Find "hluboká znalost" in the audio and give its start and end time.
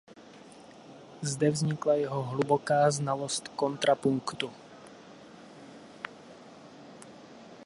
2.23-3.47